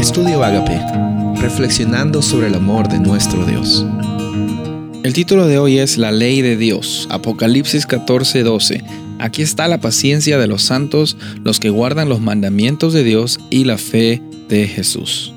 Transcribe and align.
Estudio 0.00 0.42
Agape, 0.42 0.80
reflexionando 1.42 2.22
sobre 2.22 2.46
el 2.46 2.54
amor 2.54 2.88
de 2.88 2.98
nuestro 2.98 3.44
Dios. 3.44 3.84
El 5.02 5.12
título 5.12 5.46
de 5.46 5.58
hoy 5.58 5.78
es 5.78 5.98
La 5.98 6.10
ley 6.10 6.40
de 6.40 6.56
Dios, 6.56 7.06
Apocalipsis 7.10 7.86
14:12. 7.86 8.82
Aquí 9.18 9.42
está 9.42 9.68
la 9.68 9.82
paciencia 9.82 10.38
de 10.38 10.46
los 10.46 10.62
santos, 10.62 11.18
los 11.44 11.60
que 11.60 11.68
guardan 11.68 12.08
los 12.08 12.18
mandamientos 12.18 12.94
de 12.94 13.04
Dios 13.04 13.40
y 13.50 13.64
la 13.64 13.76
fe 13.76 14.22
de 14.48 14.66
Jesús. 14.66 15.34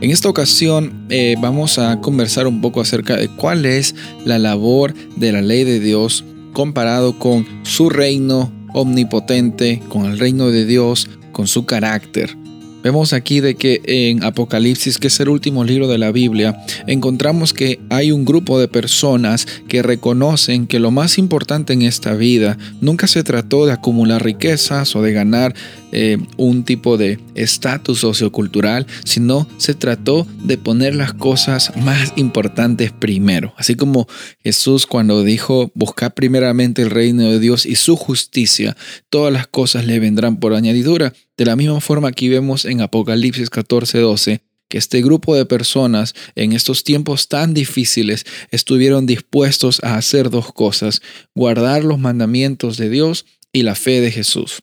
En 0.00 0.12
esta 0.12 0.28
ocasión 0.28 0.92
eh, 1.08 1.34
vamos 1.40 1.80
a 1.80 2.00
conversar 2.00 2.46
un 2.46 2.60
poco 2.60 2.80
acerca 2.80 3.16
de 3.16 3.26
cuál 3.26 3.66
es 3.66 3.96
la 4.24 4.38
labor 4.38 4.94
de 5.16 5.32
la 5.32 5.42
ley 5.42 5.64
de 5.64 5.80
Dios 5.80 6.24
comparado 6.52 7.18
con 7.18 7.44
su 7.64 7.90
reino 7.90 8.52
omnipotente, 8.72 9.82
con 9.88 10.04
el 10.04 10.20
reino 10.20 10.50
de 10.50 10.64
Dios, 10.64 11.10
con 11.32 11.48
su 11.48 11.66
carácter. 11.66 12.36
Vemos 12.82 13.12
aquí 13.12 13.40
de 13.40 13.56
que 13.56 13.80
en 13.84 14.22
Apocalipsis, 14.22 14.98
que 14.98 15.08
es 15.08 15.18
el 15.20 15.28
último 15.28 15.64
libro 15.64 15.88
de 15.88 15.98
la 15.98 16.12
Biblia, 16.12 16.56
encontramos 16.86 17.52
que 17.52 17.80
hay 17.90 18.12
un 18.12 18.24
grupo 18.24 18.60
de 18.60 18.68
personas 18.68 19.46
que 19.68 19.82
reconocen 19.82 20.66
que 20.66 20.78
lo 20.78 20.90
más 20.90 21.18
importante 21.18 21.72
en 21.72 21.82
esta 21.82 22.14
vida 22.14 22.56
nunca 22.80 23.06
se 23.06 23.24
trató 23.24 23.66
de 23.66 23.72
acumular 23.72 24.22
riquezas 24.22 24.94
o 24.94 25.02
de 25.02 25.12
ganar 25.12 25.54
eh, 25.92 26.18
un 26.36 26.64
tipo 26.64 26.96
de 26.96 27.18
estatus 27.34 28.00
sociocultural, 28.00 28.86
sino 29.04 29.48
se 29.56 29.74
trató 29.74 30.26
de 30.44 30.58
poner 30.58 30.94
las 30.94 31.12
cosas 31.12 31.72
más 31.76 32.12
importantes 32.16 32.92
primero. 32.92 33.54
Así 33.56 33.74
como 33.76 34.06
Jesús 34.42 34.86
cuando 34.86 35.22
dijo, 35.22 35.70
buscar 35.74 36.14
primeramente 36.14 36.82
el 36.82 36.90
reino 36.90 37.30
de 37.30 37.40
Dios 37.40 37.66
y 37.66 37.76
su 37.76 37.96
justicia, 37.96 38.76
todas 39.10 39.32
las 39.32 39.46
cosas 39.46 39.86
le 39.86 39.98
vendrán 39.98 40.38
por 40.38 40.54
añadidura. 40.54 41.12
De 41.36 41.44
la 41.44 41.56
misma 41.56 41.80
forma 41.80 42.08
aquí 42.08 42.28
vemos 42.28 42.64
en 42.64 42.80
Apocalipsis 42.80 43.50
14, 43.50 43.98
12, 43.98 44.42
que 44.68 44.78
este 44.78 45.02
grupo 45.02 45.36
de 45.36 45.44
personas 45.46 46.14
en 46.34 46.52
estos 46.52 46.82
tiempos 46.82 47.28
tan 47.28 47.54
difíciles 47.54 48.24
estuvieron 48.50 49.06
dispuestos 49.06 49.82
a 49.84 49.96
hacer 49.96 50.30
dos 50.30 50.52
cosas, 50.52 51.02
guardar 51.34 51.84
los 51.84 51.98
mandamientos 51.98 52.76
de 52.76 52.88
Dios 52.88 53.26
y 53.52 53.62
la 53.62 53.74
fe 53.74 54.00
de 54.00 54.10
Jesús. 54.10 54.60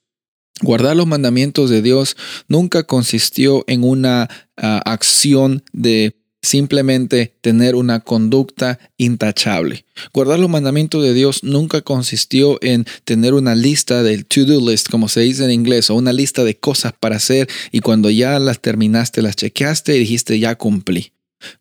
Guardar 0.61 0.95
los 0.95 1.07
mandamientos 1.07 1.69
de 1.69 1.81
Dios 1.81 2.15
nunca 2.47 2.83
consistió 2.83 3.63
en 3.67 3.83
una 3.83 4.29
ah, 4.57 4.81
acción 4.85 5.63
de 5.73 6.22
simplemente 6.43 7.33
tener 7.41 7.73
una 7.73 8.01
conducta 8.01 8.77
intachable. 8.97 9.85
Guardar 10.13 10.37
los 10.37 10.49
mandamientos 10.49 11.01
de 11.01 11.13
Dios 11.13 11.43
nunca 11.43 11.81
consistió 11.81 12.59
en 12.61 12.85
tener 13.05 13.33
una 13.33 13.55
lista 13.55 14.03
del 14.03 14.25
to-do 14.25 14.59
list, 14.69 14.89
como 14.89 15.07
se 15.07 15.21
dice 15.21 15.45
en 15.45 15.51
inglés, 15.51 15.89
o 15.89 15.95
una 15.95 16.13
lista 16.13 16.43
de 16.43 16.57
cosas 16.57 16.93
para 16.99 17.15
hacer 17.15 17.49
y 17.71 17.79
cuando 17.79 18.09
ya 18.09 18.37
las 18.39 18.59
terminaste, 18.59 19.21
las 19.21 19.37
chequeaste 19.37 19.95
y 19.95 19.99
dijiste 19.99 20.37
ya 20.37 20.55
cumplí. 20.55 21.13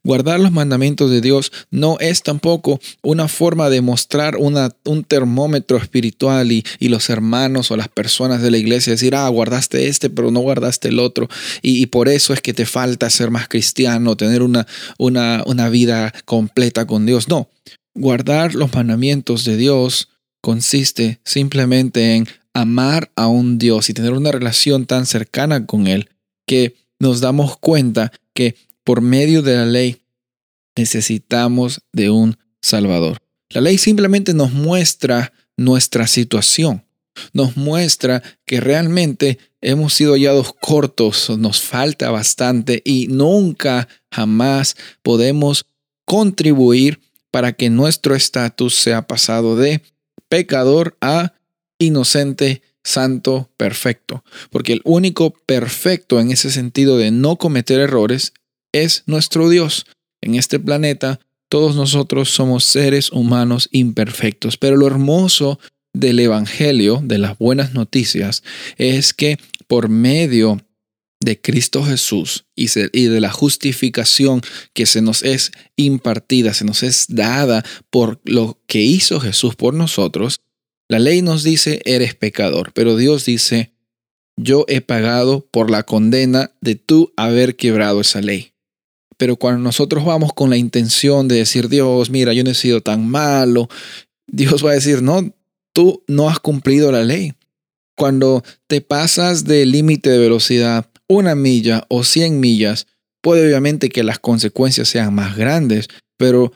Guardar 0.05 0.41
los 0.41 0.53
mandamientos 0.53 1.11
de 1.11 1.21
Dios 1.21 1.53
no 1.71 1.99
es 2.01 2.23
tampoco 2.23 2.81
una 3.03 3.29
forma 3.29 3.71
de 3.71 3.81
mostrar 3.81 4.37
una, 4.37 4.75
un 4.85 5.05
termómetro 5.05 5.77
espiritual 5.77 6.53
y, 6.53 6.65
los 6.93 7.09
hermanos 7.09 7.71
o 7.71 7.77
las 7.77 7.89
personas 7.89 8.43
de 8.43 8.51
la 8.51 8.59
iglesia 8.59 8.93
decir, 8.93 9.15
ah, 9.15 9.27
guardaste 9.29 9.89
este, 9.89 10.11
pero 10.11 10.31
no 10.31 10.41
guardaste 10.41 10.89
el 10.89 10.99
otro. 10.99 11.29
Y, 11.63 11.87
por 11.87 12.09
eso 12.09 12.35
es 12.35 12.41
que 12.41 12.53
te 12.53 12.67
falta 12.67 13.09
ser 13.11 13.31
más 13.31 13.49
cristiano, 13.49 14.17
tener 14.17 14.43
una, 14.43 14.67
una, 14.99 15.43
una 15.47 15.69
vida 15.69 16.13
completa 16.25 16.87
con 16.87 17.07
Dios. 17.07 17.29
No, 17.29 17.49
guardar 17.95 18.55
los 18.55 18.75
mandamientos 18.75 19.45
de 19.45 19.57
Dios 19.57 20.09
consiste 20.43 21.21
simplemente 21.25 22.17
en 22.17 22.29
amar 22.55 23.11
a 23.17 23.29
un 23.29 23.59
Dios 23.59 23.89
y 23.89 23.95
tener 23.95 24.13
una 24.13 24.33
relación 24.33 24.87
tan 24.87 25.07
cercana 25.07 25.67
con 25.67 25.87
Él 25.87 26.11
que 26.47 26.75
nos 26.99 27.21
damos 27.21 27.57
cuenta 27.57 28.13
que 28.35 28.57
por 28.85 29.01
medio 29.01 29.43
de 29.43 29.57
la 29.57 29.67
ley 29.67 30.03
necesitamos 30.77 31.83
de 31.93 32.11
un 32.11 32.39
Salvador. 32.61 33.19
La 33.51 33.61
ley 33.61 33.79
simplemente 33.79 34.35
nos 34.35 34.53
muestra 34.53 35.33
nuestra 35.57 36.07
situación, 36.07 36.85
nos 37.33 37.57
muestra 37.57 38.23
que 38.47 38.61
realmente 38.61 39.39
hemos 39.61 39.93
sido 39.95 40.15
hallados 40.15 40.55
cortos, 40.55 41.31
nos 41.39 41.61
falta 41.61 42.11
bastante 42.11 42.81
y 42.85 43.09
nunca, 43.09 43.89
jamás 44.11 44.77
podemos 45.03 45.67
contribuir 46.05 47.01
para 47.31 47.53
que 47.53 47.71
nuestro 47.71 48.15
estatus 48.15 48.75
sea 48.75 49.07
pasado 49.07 49.57
de 49.57 49.83
pecador 50.29 50.97
a 51.01 51.35
inocente, 51.79 52.63
santo, 52.85 53.51
perfecto. 53.57 54.25
Porque 54.51 54.73
el 54.73 54.81
único 54.85 55.31
perfecto 55.31 56.21
en 56.21 56.31
ese 56.31 56.51
sentido 56.51 56.97
de 56.97 57.11
no 57.11 57.37
cometer 57.37 57.81
errores 57.81 58.33
es 58.73 59.05
nuestro 59.07 59.49
Dios. 59.49 59.87
En 60.21 60.35
este 60.35 60.59
planeta, 60.59 61.21
todos 61.49 61.77
nosotros 61.77 62.31
somos 62.31 62.65
seres 62.65 63.13
humanos 63.13 63.69
imperfectos, 63.73 64.57
pero 64.57 64.77
lo 64.77 64.87
hermoso 64.87 65.59
del 65.93 66.19
Evangelio, 66.21 67.01
de 67.05 67.19
las 67.19 67.39
buenas 67.39 67.75
noticias, 67.75 68.43
es 68.79 69.13
que 69.13 69.39
por 69.67 69.89
medio 69.89 70.59
de 71.21 71.41
Cristo 71.41 71.85
Jesús 71.85 72.47
y, 72.57 72.67
de 72.67 73.21
la 73.21 73.31
justificación 73.31 74.43
que 74.73 74.87
se 74.87 75.03
nos 75.03 75.23
es 75.23 75.53
impartida, 75.77 76.53
se 76.55 76.65
nos 76.65 76.83
es 76.83 77.07
dada 77.09 77.65
por 77.91 78.21
lo 78.25 78.61
que 78.67 78.81
hizo 78.81 79.21
Jesús 79.21 79.55
por 79.55 79.75
nosotros, 79.75 80.41
la 80.89 80.99
ley 80.99 81.23
nos 81.23 81.43
dice 81.43 81.81
eres 81.85 82.15
pecador, 82.15 82.73
pero 82.75 82.97
Dios 82.97 83.25
dice 83.25 83.73
yo 84.37 84.65
he 84.69 84.81
pagado 84.81 85.47
por 85.51 85.71
la 85.71 85.85
condena 85.85 86.53
de 86.61 86.75
tú 86.75 87.13
haber 87.17 87.57
quebrado 87.57 88.01
esa 88.01 88.21
ley. 88.21 88.52
Pero 89.23 89.37
cuando 89.37 89.61
nosotros 89.61 90.05
vamos 90.05 90.33
con 90.33 90.51
la 90.51 90.57
intención 90.57 91.29
de 91.29 91.37
decir, 91.37 91.69
Dios, 91.69 92.11
mira, 92.11 92.33
yo 92.33 92.43
no 92.43 92.51
he 92.51 92.55
sido 92.55 92.81
tan 92.81 93.09
malo, 93.09 93.69
Dios 94.27 94.67
va 94.67 94.73
a 94.73 94.75
decir, 94.75 95.01
no, 95.01 95.33
tú 95.73 96.03
no 96.09 96.29
has 96.29 96.41
cumplido 96.41 96.91
la 96.91 97.05
ley. 97.05 97.33
Cuando 97.97 98.43
te 98.67 98.81
pasas 98.81 99.45
del 99.45 99.71
límite 99.71 100.11
de 100.11 100.19
velocidad 100.19 100.91
una 101.07 101.37
milla 101.37 101.87
o 101.89 102.03
cien 102.03 102.41
millas, 102.41 102.89
puede 103.21 103.47
obviamente 103.47 103.91
que 103.91 104.03
las 104.03 104.19
consecuencias 104.19 104.89
sean 104.89 105.15
más 105.15 105.37
grandes, 105.37 105.87
pero 106.17 106.53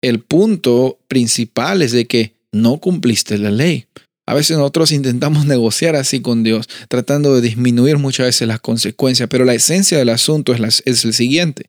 el 0.00 0.20
punto 0.20 0.98
principal 1.08 1.82
es 1.82 1.92
de 1.92 2.06
que 2.06 2.36
no 2.52 2.78
cumpliste 2.78 3.36
la 3.36 3.50
ley. 3.50 3.84
A 4.24 4.32
veces 4.32 4.56
nosotros 4.56 4.92
intentamos 4.92 5.44
negociar 5.44 5.94
así 5.94 6.22
con 6.22 6.42
Dios, 6.42 6.70
tratando 6.88 7.34
de 7.34 7.42
disminuir 7.42 7.98
muchas 7.98 8.28
veces 8.28 8.48
las 8.48 8.60
consecuencias, 8.60 9.28
pero 9.28 9.44
la 9.44 9.52
esencia 9.52 9.98
del 9.98 10.08
asunto 10.08 10.54
es, 10.54 10.82
es 10.86 11.04
el 11.04 11.12
siguiente. 11.12 11.68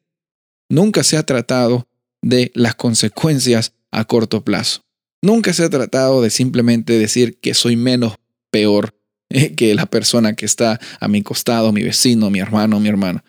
Nunca 0.69 1.03
se 1.03 1.17
ha 1.17 1.23
tratado 1.23 1.87
de 2.21 2.51
las 2.53 2.75
consecuencias 2.75 3.73
a 3.91 4.05
corto 4.05 4.43
plazo. 4.43 4.83
Nunca 5.21 5.53
se 5.53 5.63
ha 5.63 5.69
tratado 5.69 6.21
de 6.21 6.29
simplemente 6.29 6.97
decir 6.97 7.39
que 7.39 7.53
soy 7.53 7.75
menos 7.75 8.15
peor 8.51 8.95
eh, 9.29 9.55
que 9.55 9.75
la 9.75 9.85
persona 9.85 10.33
que 10.33 10.45
está 10.45 10.79
a 10.99 11.07
mi 11.07 11.21
costado, 11.21 11.71
mi 11.71 11.83
vecino, 11.83 12.29
mi 12.29 12.39
hermano, 12.39 12.79
mi 12.79 12.89
hermana. 12.89 13.23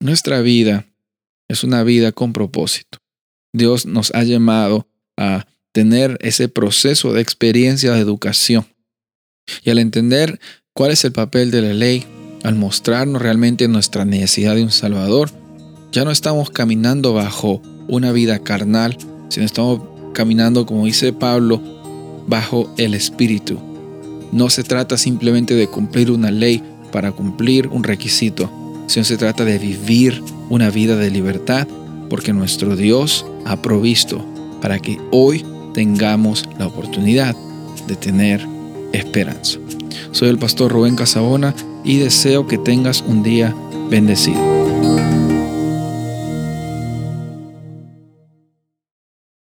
Nuestra 0.00 0.40
vida 0.40 0.86
es 1.48 1.64
una 1.64 1.82
vida 1.82 2.12
con 2.12 2.32
propósito. 2.32 2.98
Dios 3.52 3.86
nos 3.86 4.14
ha 4.14 4.22
llamado 4.22 4.88
a 5.16 5.46
tener 5.72 6.16
ese 6.20 6.48
proceso 6.48 7.12
de 7.12 7.20
experiencia 7.20 7.92
de 7.92 8.00
educación. 8.00 8.66
Y 9.64 9.70
al 9.70 9.78
entender 9.78 10.40
cuál 10.72 10.92
es 10.92 11.04
el 11.04 11.12
papel 11.12 11.50
de 11.50 11.62
la 11.62 11.74
ley, 11.74 12.06
al 12.44 12.54
mostrarnos 12.54 13.20
realmente 13.20 13.68
nuestra 13.68 14.04
necesidad 14.04 14.54
de 14.54 14.62
un 14.62 14.70
Salvador, 14.70 15.30
ya 15.92 16.04
no 16.04 16.10
estamos 16.10 16.50
caminando 16.50 17.12
bajo 17.12 17.60
una 17.88 18.12
vida 18.12 18.38
carnal, 18.38 18.96
sino 19.28 19.46
estamos 19.46 19.80
caminando, 20.12 20.66
como 20.66 20.84
dice 20.84 21.12
Pablo, 21.12 21.60
bajo 22.26 22.72
el 22.76 22.94
Espíritu. 22.94 23.58
No 24.32 24.50
se 24.50 24.62
trata 24.62 24.96
simplemente 24.96 25.54
de 25.54 25.66
cumplir 25.66 26.10
una 26.10 26.30
ley 26.30 26.62
para 26.92 27.12
cumplir 27.12 27.66
un 27.68 27.82
requisito, 27.82 28.50
sino 28.86 29.04
se 29.04 29.16
trata 29.16 29.44
de 29.44 29.58
vivir 29.58 30.22
una 30.48 30.70
vida 30.70 30.96
de 30.96 31.10
libertad, 31.10 31.66
porque 32.08 32.32
nuestro 32.32 32.76
Dios 32.76 33.26
ha 33.44 33.60
provisto 33.60 34.24
para 34.60 34.78
que 34.78 34.98
hoy 35.10 35.44
tengamos 35.74 36.48
la 36.58 36.66
oportunidad 36.66 37.34
de 37.86 37.96
tener 37.96 38.46
esperanza. 38.92 39.58
Soy 40.12 40.28
el 40.28 40.38
pastor 40.38 40.72
Rubén 40.72 40.96
Casabona 40.96 41.54
y 41.84 41.98
deseo 41.98 42.46
que 42.46 42.58
tengas 42.58 43.02
un 43.06 43.22
día 43.22 43.54
bendecido. 43.90 44.59